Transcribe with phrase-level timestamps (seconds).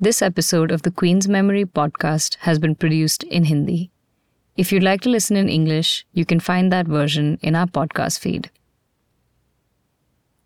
[0.00, 3.90] This episode of the Queen's Memory podcast has been produced in Hindi.
[4.58, 8.18] If you'd like to listen in English, you can find that version in our podcast
[8.18, 8.50] feed.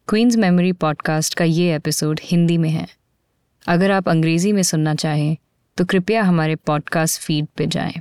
[0.09, 2.87] Queen's Memory podcast का ये episode Hindi में है
[3.67, 5.37] अगर आप अंग्रेजी में सुनना चाहें
[5.77, 8.01] तो कृपया हमारे पॉडकास्ट फीड पे जाएं।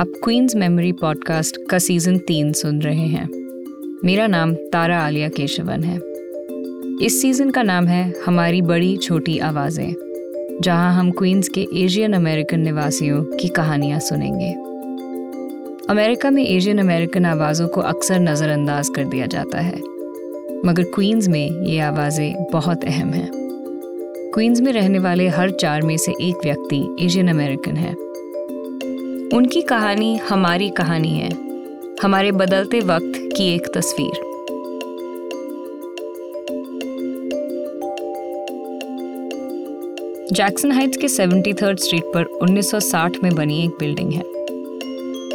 [0.00, 3.26] आप क्वींस मेमोरी पॉडकास्ट का सीजन तीन सुन रहे हैं
[4.04, 6.11] मेरा नाम तारा आलिया केशवन है
[7.01, 9.93] इस सीज़न का नाम है हमारी बड़ी छोटी आवाज़ें,
[10.61, 14.51] जहाँ हम क्वींस के एशियन अमेरिकन निवासियों की कहानियाँ सुनेंगे।
[15.89, 19.77] अमेरिका में एशियन अमेरिकन आवाज़ों को अक्सर नज़रअंदाज कर दिया जाता है,
[20.65, 23.29] मगर क्वींस में ये आवाज़ें बहुत अहम हैं।
[24.33, 27.93] क्वींस में रहने वाले हर चार में से एक व्यक्ति एशियन अमेरिकन है।
[29.37, 31.31] उनकी कहानी हमारी कहानी है,
[32.03, 34.32] हमारे बदलते वक्त की एक तस्वीर।
[40.31, 44.23] जैक्सन हाइट्स के सेवेंटी थर्ड स्ट्रीट पर 1960 में बनी एक बिल्डिंग है।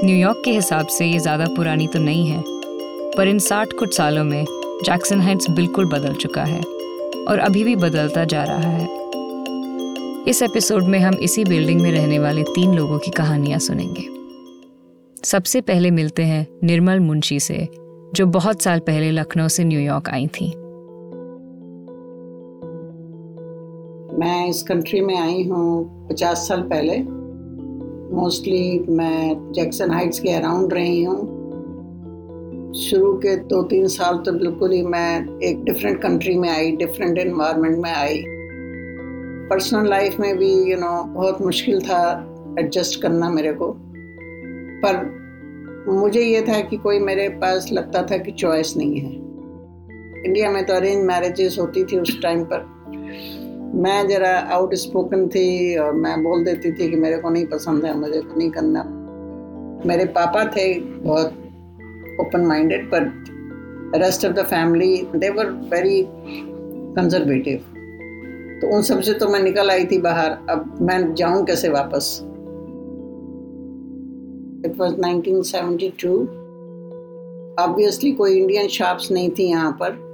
[0.04, 2.42] न्यूयॉर्क के हिसाब से ये ज़्यादा पुरानी तो नहीं है,
[3.16, 4.44] पर इन साठ कुछ सालों में
[4.84, 6.60] जैक्सन हाइट्स बिल्कुल बदल चुका है
[7.28, 8.86] और अभी भी बदलता जा रहा है।
[10.24, 14.08] इस एपिसोड में हम इसी बिल्डिंग में रहने वाले तीन लोगों की कहानियाँ सुनेंगे।
[15.24, 17.68] सबसे पहले मिलते हैं निर्मल मुंशी से,
[18.14, 20.52] जो बहुत साल पहले लखनऊ से न्यूयॉर्क आई थी।
[24.18, 26.98] मैं इस कंट्री में आई हूँ पचास साल पहले।
[28.16, 31.18] मोस्टली मैं जैक्सन हाइट्स के अराउंड रही हूँ।
[32.74, 37.18] शुरू के दो तीन साल तो बिल्कुल ही मैं एक डिफरेंट कंट्री में आई डिफरेंट
[37.18, 38.24] इन्वायरमेंट में आई।
[39.50, 42.00] पर्सनल लाइफ में भी यू you नो know, बहुत मुश्किल था
[42.58, 43.74] एडजस्ट करना मेरे को।
[44.84, 45.04] पर
[45.88, 49.12] मुझे ये था कि कोई मेरे पास लगता था कि चॉइस नहीं है।
[50.24, 52.78] इंडिया में तो अरेंज मैरिजेस होती थी उस टाइम पर।
[53.74, 57.84] मैं ज़रा आउट स्पोकन थी और मैं बोल देती थी कि मेरे को नहीं पसंद
[57.84, 58.82] है, मुझे को नहीं करना।
[59.86, 61.26] मेरे पापा थे बहुत
[62.20, 63.02] ओपन माइंडेड पर
[63.96, 67.58] rest of the family they were very conservative
[68.60, 72.20] तो उन सबसे तो मैं निकल आई थी बाहर। अब मैं जाऊँ कैसे वापस?
[74.66, 76.16] इट वाज 1972
[77.60, 80.07] ऑब्वियसली कोई इंडियन शॉप्स नहीं थी यहाँ पर।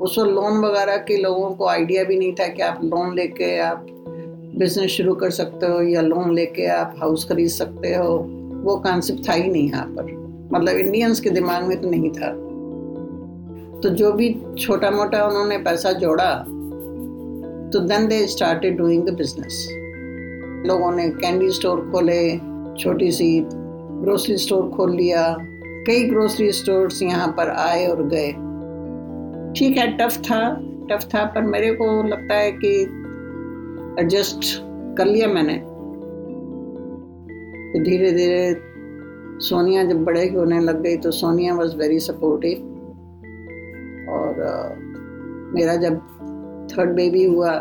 [0.00, 3.58] उस वक्त लोन वगैरह के लोगों को आइडिया भी नहीं था कि आप लोन लेके
[3.58, 3.86] आप
[4.56, 8.16] बिज़नेस शुरू कर सकते हो या लोन लेके आप हाउस खरीद सकते हो।
[8.64, 10.12] वो कॉन्सेप्ट था ही नहीं यहाँ पर।
[10.52, 12.30] मतलब इंडियंस के दिमाग में तो नहीं था।
[13.80, 16.30] तो जो भी छोटा मोटा उन्होंने पैसा जोड़ा
[17.72, 19.66] तो then they started doing the business
[20.66, 22.36] लोगों ने कैंडी स्टोर खोले,
[22.78, 25.36] छोटी सी ग्रोसरी स्टोर खोल लिया।
[25.86, 28.32] कई ग्रोसरी स्टोर्स यहाँ पर आए और गए।
[29.56, 30.60] ठीक है टफ था
[30.90, 32.82] टफ था पर मेरे को लगता है कि
[34.02, 34.40] एडजस्ट
[34.98, 35.54] कर लिया मैंने।
[37.84, 38.60] धीरे धीरे
[39.40, 42.58] सोनिया जब बड़े होने लग गई तो सोनिया वॉज़ वेरी सपोर्टिव
[44.10, 44.84] और uh,
[45.54, 45.96] मेरा जब
[46.72, 47.58] थर्ड बेबी हुआ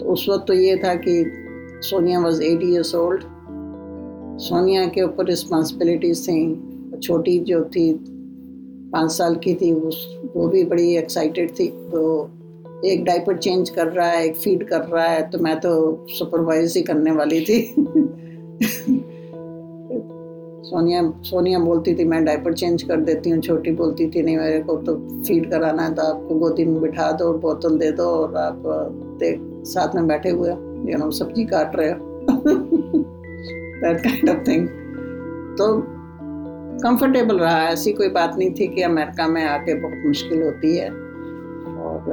[0.00, 1.32] तो उस वक्त तो ये था कि
[1.82, 3.22] Sonia was eight years old
[4.38, 6.40] Sonia के ऊपर रिस्पॉन्सिबिलिटीज थी
[6.98, 8.15] छोटी जो थी
[8.96, 9.96] पाँच साल की थी, उस,
[10.36, 12.30] वो भी बड़ी एक्साइटेड थी। तो
[12.84, 16.76] एक डाइपर चेंज कर रहा है, एक फ़ीड कर रहा है तो मैं तो सुपरवाइज
[16.76, 17.74] ही करने वाली थी।
[20.66, 24.60] सोनिया सोनिया बोलती थी, मैं डाइपर चेंज कर देती हूँ, छोटी बोलती थी नहीं, मेरे
[24.60, 28.36] को तो फ़ीड कराना है तो आपको गोदी में बिठा दो, बोतल दे दो और
[28.36, 28.62] आप,
[29.20, 30.50] देख, साथ में बैठे हुए
[30.92, 31.98] यू नो सब्ज़ी काट रहे हो।
[33.82, 34.68] दैट काइंड ऑफ़ थिंग
[35.58, 35.95] तो
[36.76, 40.90] कंफर्टेबल रहा। ऐसी कोई बात नहीं थी कि अमेरिका में आके बहुत मुश्किल होती है।
[41.76, 42.04] और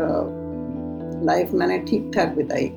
[1.23, 2.71] लाइफ मैंने ठीक ठाक बिताई।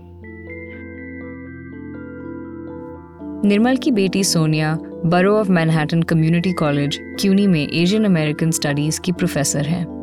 [3.49, 9.13] निर्मल की बेटी Sonia Borough of Manhattan Community College CUNY में एशियन अमेरिकन स्टडीज़ की
[9.13, 9.97] प्रोफेसर हैं।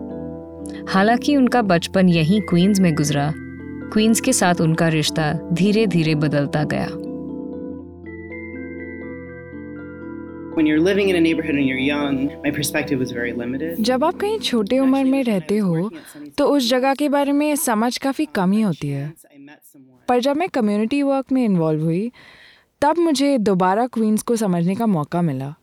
[0.89, 3.33] हालाँकि उनका बचपन यहीं क्वींस में गुजरा
[3.93, 6.87] क्वींस के साथ उनका रिश्ता धीरे धीरे बदलता गया।
[10.55, 13.79] When you're living in a neighborhood and you're young, my perspective was very limited.
[13.85, 15.89] जब आप कहीं छोटे उम्र में रहते हो
[16.37, 19.11] तो उस जगह के बारे में समझ काफ़ी कम ही होती है।
[20.07, 22.11] पर जब मैं कम्युनिटी वर्क में इन्वॉल्व हुई
[22.81, 25.53] तब मुझे दोबारा क्वींस को समझने का मौका मिला।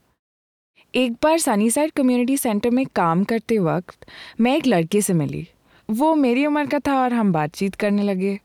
[0.94, 4.06] एक बार सनी साइड कम्युनिटी सेंटर में काम करते वक्त
[4.40, 5.46] मैं एक लड़के से मिली।
[5.88, 8.38] वो मेरी उम्र का था और हम बातचीत करने लगे।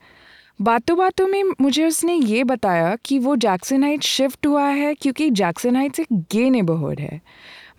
[0.61, 5.29] बातों बातों में मुझे उसने ये बताया कि वो जैक्सन हाइट शिफ्ट हुआ है क्योंकि
[5.29, 7.21] जैक्सन हाइट्स एक गे नेबरहुड है।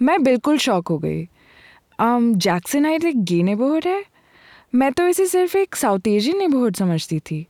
[0.02, 1.28] मैं बिल्कुल शॉक हो गई।
[2.00, 4.04] जैक्सन हाइट एक गे नेबरहुड है?
[4.74, 7.46] मैं तो इसे सिर्फ़ एक साउथ एशियन नेबरहुड समझती थी।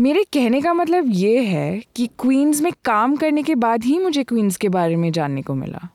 [0.00, 4.24] मेरे कहने का मतलब ये है कि क्वींस में काम करने के बाद ही मुझे
[4.24, 5.88] क्वींस के बारे में जानने को मिला।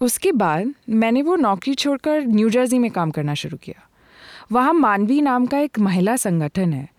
[0.00, 3.88] उसके बाद मैंने वो नौकरी छोड़कर न्यू जर्सी में काम करना शुरू किया।
[4.52, 6.91] वहाँ मानवी नाम का एक महिला संगठन है।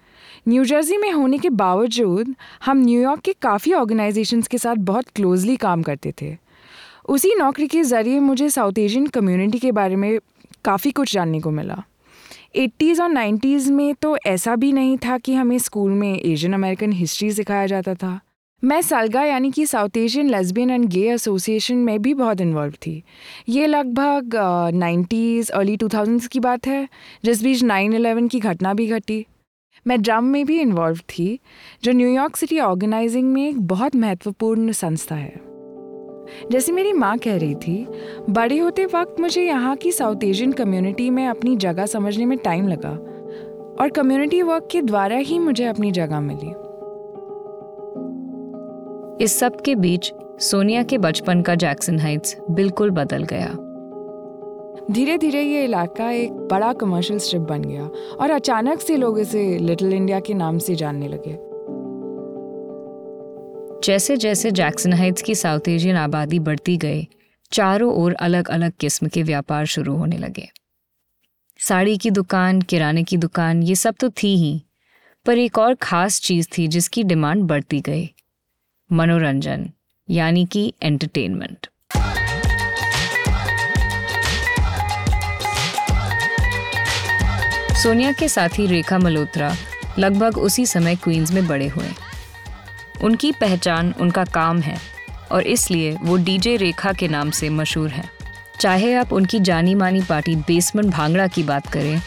[0.48, 2.34] न्यू जर्सी में होने के बावजूद,
[2.66, 6.36] हम न्यूयॉर्क के काफ़ी ऑर्गेनाइजेशंस के साथ बहुत क्लोजली काम करते थे।
[7.10, 10.20] उसी नौकरी के ज़रिए मुझे साउथ एशियन कम्युनिटी के बारे में
[10.66, 11.84] काफ़ी कुछ जानने को मिला।
[12.56, 16.92] एट्टीज़ और नाइन्टीज़ में तो ऐसा भी नहीं था कि हमें स्कूल में एशियन अमेरिकन
[16.92, 18.20] हिस्ट्री सिखाया जाता था।
[18.64, 23.04] मैं सालगा यानी कि South Asian Lesbian and Gay Association में भी बहुत इन्वॉल्व थी।
[23.50, 24.36] ये लगभग
[24.74, 26.88] नाइन्टीज़ अर्ली टू थाउजेंड्स की बात है,
[27.26, 29.26] जिस बीच नाइन एलेवन की घटना भी घटी।
[29.88, 31.40] मैं ड्रम में भी इन्वॉल्व थी,
[31.84, 35.42] जो न्यूयॉर्क सिटी ऑर्गेनाइजिंग में एक बहुत महत्वपूर्ण संस्था है।
[36.52, 37.88] जैसे मेरी माँ कह रही थी,
[38.30, 42.68] बड़े होते वक्त मुझे यहाँ की साउथ एशियन कम्युनिटी में अपनी जगह समझने में टाइम
[42.68, 42.92] लगा,
[43.84, 46.50] और कम्युनिटी वर्क के द्वारा ही मुझे अपनी जगह मिली।
[49.26, 53.63] इस सब के बीच सोनिया के बचपन का जैक्सन हाइट्स बिल्कुल बदल गया।
[54.92, 57.84] धीरे धीरे ये इलाका एक बड़ा कमर्शियल स्ट्रिप बन गया
[58.16, 61.38] और अचानक से लोग इसे लिटिल इंडिया के नाम से जानने लगे।
[63.84, 67.08] जैसे जैसे जैक्सन हाइट्स की साउथ एशियन आबादी बढ़ती गई,
[67.52, 70.50] चारों ओर अलग अलग किस्म के व्यापार शुरू होने लगे।
[71.60, 74.64] साड़ी की दुकान, किराने की दुकान, ये सब तो थी ही,
[75.26, 78.10] पर एक और ख़ास चीज़ थी जिसकी डिमांड बढ़ती गई,
[78.92, 79.70] मनोरंजन,
[80.10, 81.68] यानी कि एंटरटेनमेंट
[87.84, 89.52] सोनिया के साथी रेखा मल्होत्रा
[90.00, 91.88] लगभग उसी समय क्वींस में बड़े हुए।
[93.04, 94.78] उनकी पहचान उनका काम है
[95.32, 98.04] और इसलिए वो डीजे रेखा के नाम से मशहूर है।
[98.60, 102.02] चाहे आप उनकी जानी मानी पार्टी बेसमेंट भांगड़ा की बात करें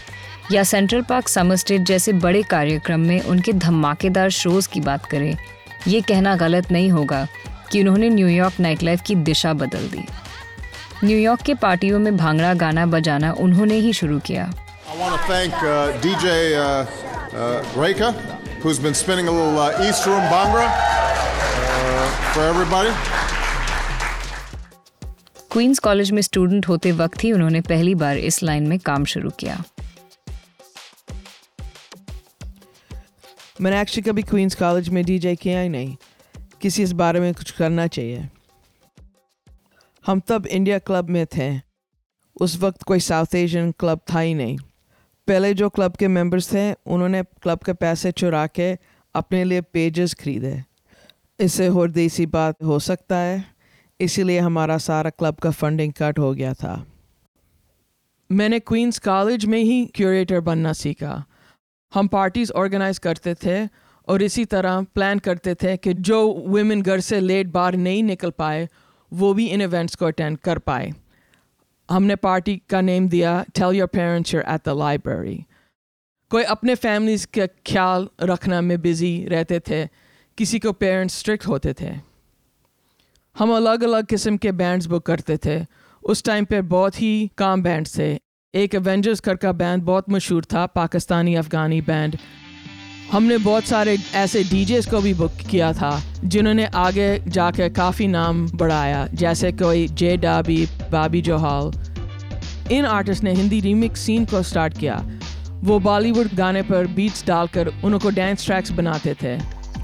[0.53, 5.37] या सेंट्रल पार्क समर स्टेट जैसे बड़े कार्यक्रम में उनके धमाकेदार शोज़ की बात करें,
[5.89, 7.27] ये कहना गलत नहीं होगा
[7.73, 10.07] कि उन्होंने न्यूयॉर्क नाइट लाइफ की दिशा बदल दी।
[11.05, 14.53] न्यूयॉर्क के पार्टियों में भांगड़ा गाना बजाना उन्होंने ही शुरू किया।
[14.89, 16.87] I want to thank uh, DJ uh,
[17.37, 18.13] uh, Reka
[18.63, 22.91] who's been spinning a little uh, East Room Bhangra uh, for everybody.
[25.53, 29.31] Queens College में स्टूडेंट होते वक्त ही उन्होंने पहली बार इस लाइन में काम शुरू
[29.31, 29.65] किया।
[33.61, 35.97] मैंने एक्चुअली कभी क्वींस कॉलेज में डीजे किया ही नहीं।
[36.63, 38.29] किसी इस बारे में कुछ करना चाहिए।
[40.07, 41.61] हम तब इंडिया क्लब में थे।
[42.41, 44.59] उस वक्त कोई साउथ एशियन क्लब था ही नहीं।
[45.29, 48.79] पहले जो क्लब के मेंबर्स थे, उन्होंने क्लब के पैसे चुरा के
[49.15, 50.63] अपने लिए पेजेस खरीदे।
[51.41, 53.45] इससे और देसी बात हो सकता है,
[54.01, 56.87] इसीलिए हमारा सारा क्लब का फंडिंग कट हो गया था।
[58.33, 61.25] मैंने क्वींस कॉलेज में ही क्यूरेटर बनना सीखा।
[61.95, 63.69] हम पार्टीज़ ऑर्गेनाइज करते थे
[64.09, 68.31] और इसी तरह प्लान करते थे कि जो वुमेन घर से लेट बार नहीं निकल
[68.31, 68.69] पाए,
[69.13, 70.93] वो भी इन इवेंट्स को अटेंड कर पाए।
[71.89, 75.45] हमने पार्टी का नेम दिया tell your parents you're at the library
[76.31, 79.87] कोई अपने फैमिलीज़ का ख्याल रखना में बिज़ी रहते थे,
[80.39, 81.91] किसी को पेरेंट्स स्ट्रिक्ट होते थे।
[83.37, 85.65] हम अलग अलग किस्म के बैंड्स बुक करते थे।
[86.03, 88.19] उस टाइम पे बहुत ही काम बैंड्स थे।
[88.55, 92.17] एक एवेंजर्स कर का बैंड बहुत मशहूर था पाकिस्तानी अफ़गानी बैंड
[93.13, 98.47] हमने बहुत सारे ऐसे डीजेस को भी बुक किया था, जिन्होंने आगे जाकर काफ़ी नाम
[98.51, 101.71] बढ़ाया, जैसे कोई जे डाबी बाबी जोहाल
[102.73, 105.03] इन आर्टिस्ट ने हिंदी रीमिक्स सीन को स्टार्ट किया।
[105.65, 109.39] वो बॉलीवुड गाने पर बीट्स डालकर उनको डांस ट्रैक्स बनाते थे,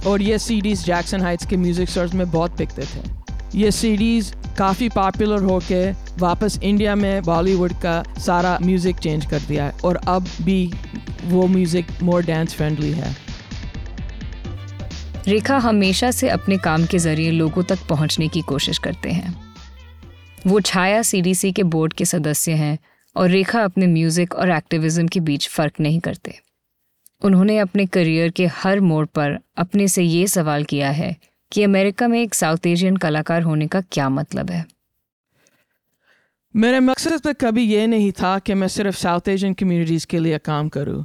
[0.09, 4.89] और ये सीडीज जैक्सन हाइट्स के म्यूज़िक स्टोर्स में बहुत पिकते थे। ये सीडीज़ काफ़ी
[4.89, 10.27] पॉपुलर होके वापस इंडिया में बॉलीवुड का सारा म्यूज़िक चेंज कर दिया है, और अब
[10.43, 10.73] भी
[11.25, 13.15] वो म्यूज़िक मोर डांस फ्रेंडली है।
[15.29, 19.35] रेखा हमेशा से अपने काम के ज़रिए लोगों तक पहुँचने की कोशिश करते हैं।
[20.47, 22.79] वो छाया सीडीसी के बोर्ड के सदस्य हैं
[23.17, 26.35] और रेखा अपने म्यूज़िक और एक्टिविज्म के बीच फ़र्क नहीं करते।
[27.23, 31.17] उन्होंने अपने करियर के हर मोड़ पर अपने से ये सवाल किया है
[31.53, 34.65] कि अमेरिका में एक साउथ एशियन कलाकार होने का क्या मतलब है।
[36.55, 40.39] मेरे मकसद में कभी ये नहीं था कि मैं सिर्फ़ साउथ एशियन कम्युनिटीज़ के लिए
[40.41, 41.05] काम करूँ।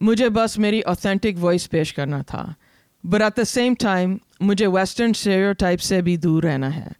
[0.00, 2.54] मुझे बस मेरी ऑथेंटिक वॉइस पेश करना था
[3.04, 6.92] but at the same time मुझे वेस्टर्न स्टेरियोटाइप से भी दूर रहना है,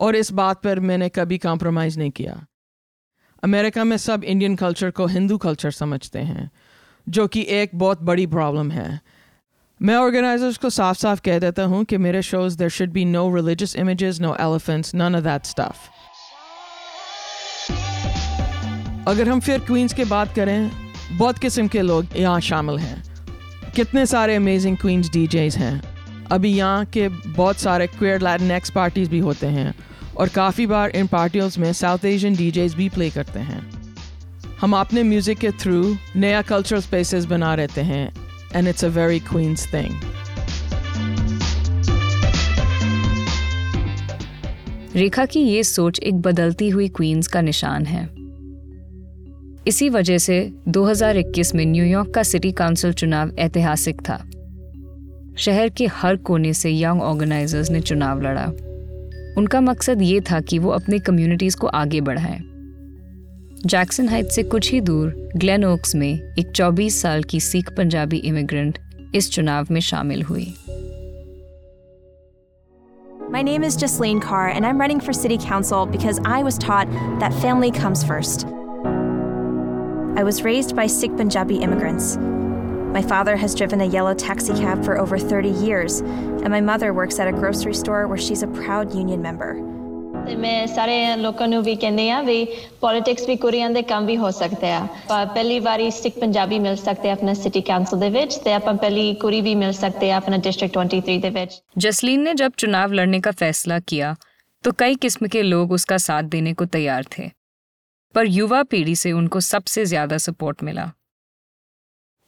[0.00, 2.34] और इस बात पर मैंने कभी कॉम्प्रोमाइज़ नहीं किया।
[3.44, 6.50] अमेरिका में सब इंडियन कल्चर को हिंदू कल्चर समझते हैं,
[7.06, 9.00] जो कि एक बहुत बड़ी प्रॉब्लम है।
[9.80, 13.28] मैं ऑर्गेनाइजर्स को साफ़ साफ़ कह देता हूँ कि मेरे shows there should be no
[13.36, 15.88] religious images no elephants none of that stuff
[19.08, 23.02] अगर हम फिर क्वींस की बात करें बहुत किस्म के लोग यहाँ शामिल हैं।
[23.76, 25.80] कितने सारे अमेजिंग क्वींस डीजेस हैं।
[26.32, 29.74] अभी यहाँ के बहुत सारे क्वेयर लैटिनेक्स पार्टीज़ भी होते हैं
[30.16, 33.60] और काफ़ी बार इन पार्टियों में साउथ एशियन डीजेस भी प्ले करते हैं।
[34.60, 38.12] हम अपने म्यूज़िक के थ्रू नया कल्चरल स्पेसेस बना रहते हैं
[38.54, 40.00] and it's a very Queens thing
[44.96, 48.17] Rekha की ये सोच एक बदलती हुई क्वींस का निशान है।
[49.68, 54.30] इसी वजह से 2021 में न्यूयॉर्क का सिटी काउंसिल चुनाव ऐतिहासिक था।
[55.36, 58.44] शहर के हर कोने से यंग ऑर्गेनाइजर्स ने चुनाव लड़ा।
[59.38, 62.40] उनका मकसद ये था कि वो अपने कम्युनिटीज को आगे बढ़ाएँ।
[63.66, 68.16] जैक्सन हाइट से कुछ ही दूर ग्लेन ओक्स में एक 24 साल की सिख पंजाबी
[68.16, 68.78] इमिग्रेंट
[69.14, 70.54] इस चुनाव में शामिल हुई।
[73.30, 76.86] My name is Jasleen Carr, and I'm running for City Council because I was taught
[77.20, 78.67] that family comes first.
[80.17, 82.17] I was raised by Sikh Punjabi immigrants.
[82.93, 86.93] My father has driven a yellow taxi cab for over 30 years, and my mother
[86.93, 89.53] works at a grocery store where she's a proud union member.
[90.25, 92.43] ਤੇ ਮੈਂ ਸਾਰੇ ਲੋਕਾਂ ਨੂੰ ਵੀ ਕਹਿੰਦੇ ਆ ਵੀ
[92.81, 96.75] politics ਵੀ ਕੁੜੀਆਂ ਦੇ ਕੰਮ ਵੀ ਹੋ ਸਕਦੇ ਆ ਪਰ ਪਹਿਲੀ ਵਾਰੀ ਸਿੱਖ ਪੰਜਾਬੀ ਮਿਲ
[96.75, 100.17] ਸਕਦੇ ਆ ਆਪਣਾ ਸਿਟੀ ਕਾਉਂਸਲ ਦੇ ਵਿੱਚ ਤੇ ਆਪਾਂ ਪਹਿਲੀ ਕੁੜੀ ਵੀ ਮਿਲ ਸਕਦੇ ਆ
[100.17, 104.13] ਆਪਣਾ ਡਿਸਟ੍ਰਿਕਟ 23 ਦੇ ਵਿੱਚ जसलीन ने जब चुनाव लड़ने का फैसला किया
[104.63, 107.25] तो कई किस्म के लोग उसका साथ देने को तैयार थे
[108.14, 110.90] पर युवा पीढ़ी से उनको सबसे ज़्यादा सपोर्ट मिला।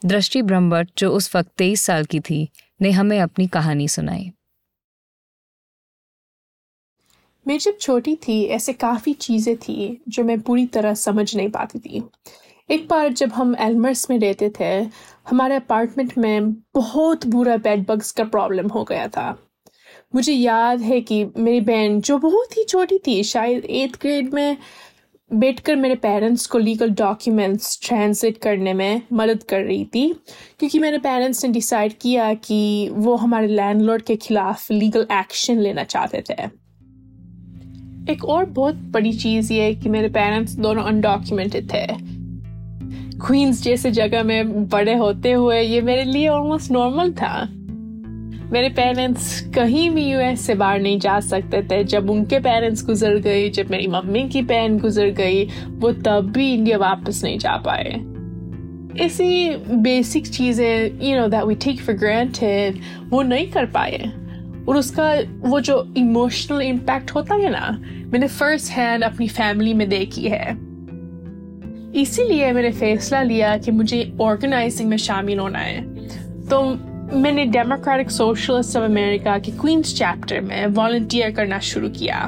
[0.04, 2.48] दृष्टि ब्रह्मभट्ट जो उस वक्त तेईस साल की थी,
[2.82, 4.32] ने हमें अपनी कहानी सुनाई।
[7.46, 11.78] मैं जब छोटी थी, ऐसे काफ़ी चीज़ें थी, जो मैं पूरी तरह समझ नहीं पाती
[11.78, 12.02] थी।
[12.70, 14.74] एक बार जब हम एलमर्स में रहते थे,
[15.28, 19.30] हमारे अपार्टमेंट में बहुत बुरा बेड बग्स का प्रॉब्लम हो गया था।
[20.14, 24.56] मुझे याद है कि मेरी बहन, जो बहुत ही छोटी थी, शायद एट्थ ग्रेड में
[25.30, 30.12] बैठकर मेरे पेरेंट्स को लीगल डॉक्यूमेंट्स ट्रांसलेट करने में मदद कर रही थी,
[30.58, 35.84] क्योंकि मेरे पेरेंट्स ने डिसाइड किया कि वो हमारे लैंडलॉर्ड के खिलाफ लीगल एक्शन लेना
[35.84, 36.42] चाहते थे।
[38.12, 41.86] एक और बहुत बड़ी चीज़ ये कि मेरे पेरेंट्स दोनों अनडॉक्यूमेंटेड थे।
[43.18, 47.48] क्वींस जैसे जगह में बड़े होते हुए ये मेरे लिए ऑलमोस्ट नॉर्मल था।
[48.52, 53.16] मेरे पेरेंट्स कहीं भी यूएस से बाहर नहीं जा सकते थे। जब उनके पेरेंट्स गुजर
[53.16, 57.56] गए जब मेरी मम्मी की बहन गुजर गई, वो तब भी इंडिया वापस नहीं जा
[57.56, 58.00] पाए।
[59.04, 64.12] ऐसी बेसिक चीज़ें you know that we take for granted वो नहीं कर पाए।
[64.68, 69.88] और उसका वो जो इमोशनल इम्पैक्ट होता है ना, मैंने फ़र्स्ट हैंड अपनी फैमिली में
[69.88, 70.70] देखी है।
[72.00, 75.80] इसीलिए मैंने फैसला लिया कि मुझे ऑर्गेनाइजिंग में शामिल होना है।
[76.48, 82.24] तो मैंने डेमोक्रेटिक सोशलिस्ट ऑफ़ अमेरिका के क्वींस चैप्टर में वॉल्टियर करना शुरू किया।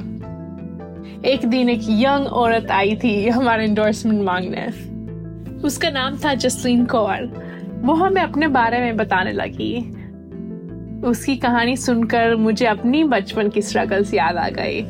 [1.25, 4.67] एक दिन एक यंग औरत आई थी हमारे इंडोर्समेंट मांगने।
[5.65, 7.43] उसका नाम था जसलीन कौर।
[7.83, 9.91] वो हमें अपने बारे में बताने लगी।
[11.09, 14.83] उसकी कहानी सुनकर मुझे अपनी बचपन की स्ट्रगल्स याद आ गई।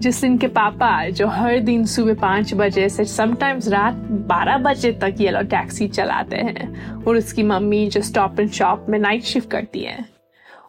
[0.00, 3.94] जिस दिन के पापा जो हर दिन सुबह पाँच बजे से समटाइम्स रात
[4.28, 8.98] बारह बजे तक येलो टैक्सी चलाते हैं। और उसकी मम्मी जो स्टॉप एंड शॉप में
[8.98, 10.04] नाइट शिफ्ट करती है।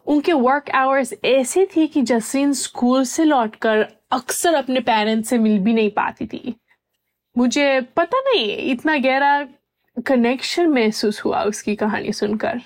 [0.06, 5.58] उनके वर्क आवर्स ऐसे थी कि जसीन स्कूल से लौटकर अक्सर अपने पेरेंट्स से मिल
[5.58, 6.54] भी नहीं पाती थी।
[7.38, 9.48] मुझे पता नहीं, इतना गहरा
[10.06, 12.60] कनेक्शन महसूस हुआ उसकी कहानी सुनकर।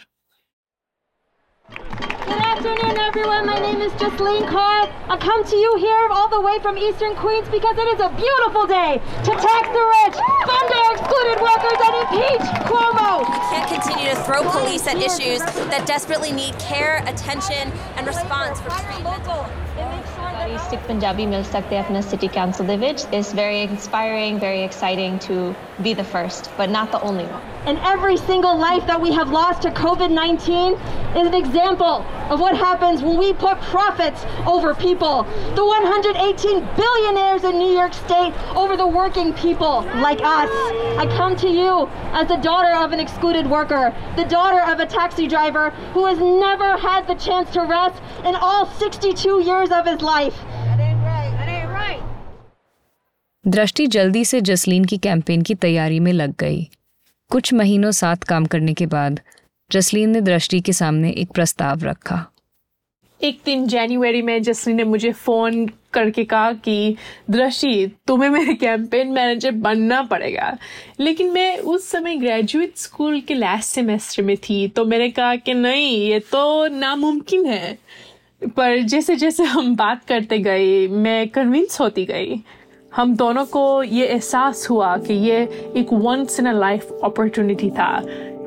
[2.26, 3.46] Good afternoon, everyone.
[3.46, 4.90] My name is Justine Carr.
[5.08, 8.10] I come to you here all the way from Eastern Queens because it is a
[8.18, 13.22] beautiful day to tax the rich, fund our excluded workers, and impeach Cuomo.
[13.30, 15.38] We can't continue to throw police at issues
[15.70, 19.22] that desperately need care, attention, and response for treatment.
[20.68, 22.76] Sikh Punjabi Mil Sakte City Council de
[23.16, 27.77] is very inspiring, very exciting to be the first, but not the only one And
[27.83, 30.73] every single life that we have lost to COVID 19
[31.15, 35.23] is an example of what happens when we put profits over people.
[35.55, 40.49] The 118 billionaires in New York State over the working people like us.
[40.97, 44.87] I come to you as the daughter of an excluded worker, the daughter of a
[44.87, 49.85] taxi driver who has never had the chance to rest in all 62 years of
[49.85, 50.35] his life.
[53.47, 56.69] दृष्टि जल्दी से जसलीन की campaign की तैयारी में लग गई
[57.30, 59.20] कुछ महीनों साथ काम करने के बाद,
[59.72, 62.32] जसलीन ने दृष्टि के सामने एक प्रस्ताव रखा।
[63.22, 66.96] एक दिन जनवरी में जसलीन ने मुझे फ़ोन करके कहा कि,
[67.30, 70.58] दृष्टि, तुम्हें मेरे कैंपेन मैनेजर बनना पड़ेगा।
[71.00, 75.54] लेकिन मैं उस समय ग्रेजुएट स्कूल के लास्ट सेमेस्टर में थी तो मैंने कहा कि
[75.54, 77.78] नहीं, ये तो नामुमकिन है।
[78.56, 82.36] पर जैसे जैसे हम बात करते गए, मैं कन्विंस होती गई।
[82.96, 85.42] हम दोनों को ये एहसास हुआ कि ये
[85.76, 88.02] एक once in a life opportunity था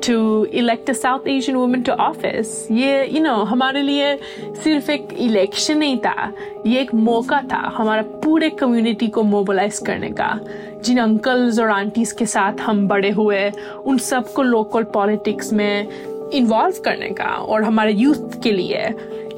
[0.06, 4.16] to elect a South Asian women to office ये यू you नो know, हमारे लिए
[4.40, 6.32] सिर्फ़ एक इलेक्शन नहीं था
[6.66, 10.40] ये एक मौका था हमारा पूरे कम्युनिटी को मोबिलाइज करने का।
[10.84, 13.50] जिन अंकल्स और आंटीज के साथ हम बड़े हुए
[13.84, 15.88] उन सबको लोकल पॉलिटिक्स में
[16.30, 18.88] इन्वॉल्व करने का और हमारे यूथ के लिए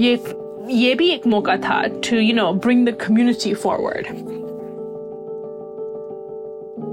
[0.00, 0.24] ये
[0.70, 4.41] ये भी एक मौका था to you know bring the community forward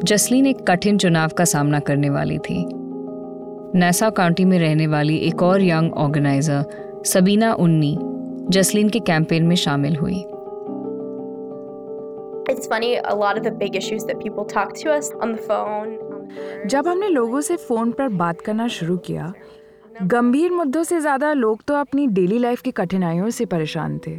[0.04, 2.58] Jasleen एक कठिन चुनाव का सामना करने वाली थी।
[3.80, 7.98] नैसा काउंटी में रहने वाली एक और यंग ऑर्गेनाइजर सबीना उन्नी
[8.52, 10.24] जसलीन के कैंपेन में शामिल हुई।
[12.52, 15.44] It's funny, a lot of the big issues that people talk to us on the
[15.50, 15.92] phone.
[16.68, 19.32] जब हमने लोगों से फ़ोन पर बात करना शुरू किया
[20.04, 24.12] गंभीर मुद्दों से ज़्यादा लोग तो अपनी डेली लाइफ की कठिनाइयों से परेशान थे।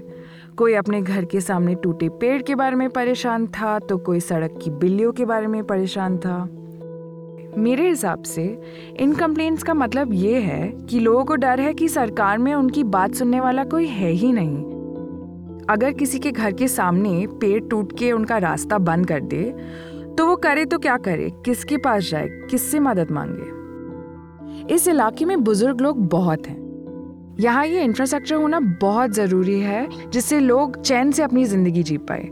[0.57, 4.59] कोई अपने घर के सामने टूटे पेड़ के बारे में परेशान था तो कोई सड़क
[4.63, 6.39] की बिल्लियों के बारे में परेशान था।
[7.59, 8.61] मेरे हिसाब से,
[9.01, 12.85] इन कंप्लेंट्स का मतलब ये है कि लोगों को डर है कि सरकार में उनकी
[12.85, 14.65] बात सुनने वाला कोई है ही नहीं।
[15.69, 19.43] अगर किसी के घर के सामने पेड़ टूट के उनका रास्ता बंद कर दे
[20.19, 21.31] तो वो करे तो क्या करे?
[21.45, 22.29] किसके पास जाए?
[22.51, 24.75] किससे मदद मांगे?
[24.75, 26.70] इस इलाके में बुज़ुर्ग लोग बहुत हैं।
[27.41, 32.29] यहाँ ये इंफ्रास्ट्रक्चर होना बहुत ज़रूरी है, जिससे लोग चैन से अपनी ज़िंदगी जी पाए।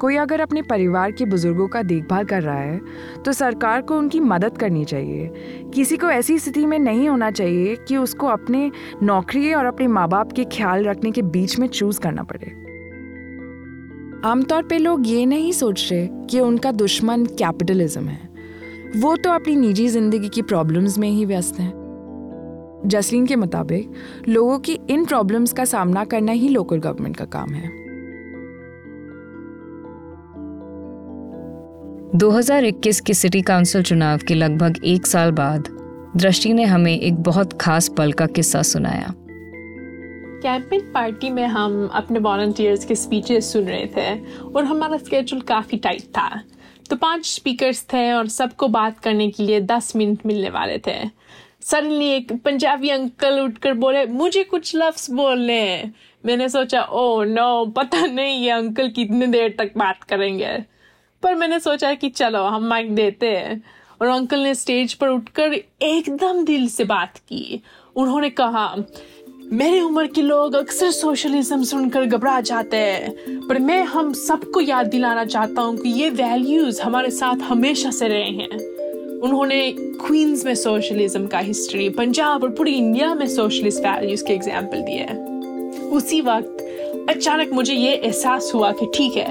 [0.00, 2.80] कोई अगर अपने परिवार के बुज़ुर्गों का देखभाल कर रहा है
[3.24, 5.30] तो सरकार को उनकी मदद करनी चाहिए।
[5.74, 8.70] किसी को ऐसी स्थिति में नहीं होना चाहिए कि उसको अपने
[9.02, 12.52] नौकरी और अपने माँ बाप के ख्याल रखने के बीच में चूज़ करना पड़े।
[14.24, 18.28] आमतौर पे लोग ये नहीं सोच रहे कि उनका दुश्मन कैपिटलिज्म है।
[18.96, 21.72] वो तो अपनी निजी ज़िंदगी की प्रॉब्लम्स में ही व्यस्त हैं।
[22.86, 23.92] जसलीन के मुताबिक
[24.28, 27.88] लोगों की इन प्रॉब्लम्स का सामना करना ही लोकल गवर्नमेंट का काम है।
[32.14, 35.68] 2021 के सिटी काउंसिल चुनाव के लगभग एक साल बाद
[36.16, 39.14] दृष्टि ने हमें एक बहुत खास पल का किस्सा सुनाया।
[40.42, 45.78] कैंपेन पार्टी में हम अपने वॉल्टियर्स के स्पीचेस सुन रहे थे और हमारा स्केड्यूल काफ़ी
[45.78, 46.42] टाइट था।
[46.90, 51.10] तो पाँच स्पीकर्स थे और सबको बात करने के लिए दस मिनट मिलने वाले थे।
[51.60, 55.94] सडनली एक पंजाबी अंकल उठकर बोले, मुझे कुछ लफ्स बोलने हैं।
[56.26, 60.64] मैंने सोचा ओ नो पता नहीं, ये अंकल कितने देर तक बात करेंगे।
[61.22, 63.62] पर मैंने सोचा कि चलो, हम माइक देते हैं।
[64.00, 67.62] और अंकल ने स्टेज पर उठकर एकदम दिल से बात की।
[67.96, 68.76] उन्होंने कहा,
[69.52, 73.12] मेरी उम्र के लोग अक्सर सोशलिज्म सुनकर घबरा जाते हैं,
[73.48, 78.08] पर मैं हम सबको याद दिलाना चाहता हूँ कि ये वैल्यूज़ हमारे साथ हमेशा से
[78.08, 78.77] रहे हैं।
[79.22, 84.80] उन्होंने क्वींस में सोशलिज्म का हिस्ट्री पंजाब और पूरी इंडिया में सोशलिस्ट वैल्यूज़ के एग्ज़ाम्पल
[84.80, 89.30] दिए हैं। उसी वक्त अचानक मुझे ये एहसास हुआ कि ठीक है,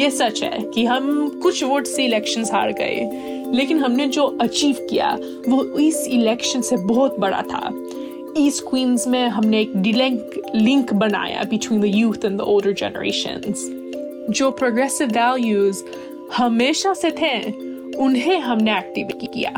[0.00, 4.86] ये सच है कि हम कुछ वोट से इलेक्शन हार गए, लेकिन हमने जो अचीव
[4.90, 5.12] किया,
[5.48, 7.70] वो इस इलेक्शन से बहुत बड़ा था।
[8.38, 13.52] ईस्ट क्वींस में हमने एक डिलेंक लिंक बनाया between the youth and the older generation
[14.30, 15.84] जो प्रोग्रेसिव वैल्यूज़
[16.36, 17.65] हमेशा से थे।
[17.98, 19.50] उन्हें हमने एक्टिव किया।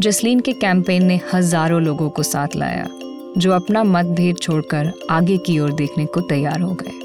[0.00, 2.88] जसलीन के कैंपेन ने हज़ारों लोगों को साथ लाया,
[3.38, 7.02] जो अपना मतभेद छोड़कर आगे की ओर देखने को तैयार हो गए।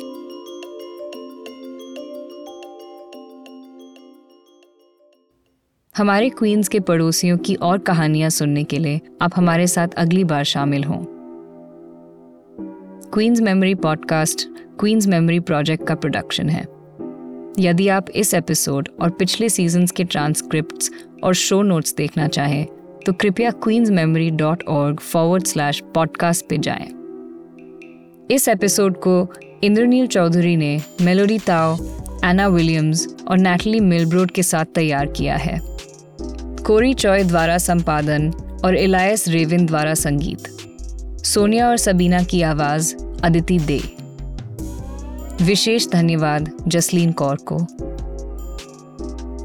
[5.95, 10.43] हमारे क्वींस के पड़ोसियों की और कहानियाँ सुनने के लिए आप हमारे साथ अगली बार
[10.43, 11.18] शामिल हों।
[13.13, 14.41] Queens Memory Podcast
[14.79, 16.61] Queens Memory Project का प्रोडक्शन है।
[17.59, 20.89] यदि आप इस एपिसोड और पिछले सीजन्स के ट्रांसक्रिप्ट
[21.23, 22.65] और शो नोट्स देखना चाहें
[23.05, 26.87] तो कृपया Queens memory dot org forward slash podcast पर जाएँ।
[28.31, 31.75] इस एपिसोड को इंद्रनील चौधरी ने मेलोडी ताओ
[32.25, 35.59] एना विलियम्स और नैटली मिलब्रोड के साथ तैयार किया है।
[36.63, 38.31] कोरी चॉय द्वारा संपादन
[38.65, 40.55] और इलायस रेविन द्वारा संगीत।
[41.23, 43.81] सोनिया और सबीना की आवाज़ अदिति दे।
[45.43, 47.67] विशेष धन्यवाद जसलीन कौर को।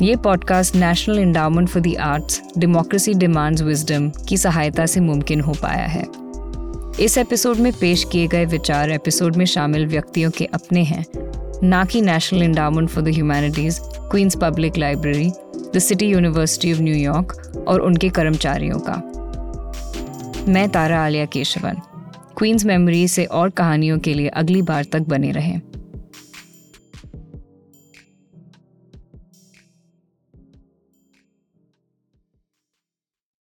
[0.04, 5.52] ये podcast National Endowment for the Arts Democracy Demands Wisdom की सहायता से मुमकिन हो
[5.52, 6.04] पाया है।
[7.00, 11.04] इस एपिसोड में पेश किए गए विचार एपिसोड में शामिल व्यक्तियों के अपने हैं।
[11.62, 15.32] ना कि National Endowment for the Humanities Queens Public Library
[15.74, 19.10] the City University of New York York उनके कर्मचारियों का।
[20.48, 21.76] मैं तारा आलिया केशवन।
[22.38, 25.60] क्वींस मेमोरी से और कहानियों के लिए अगली बार तक बने रहें।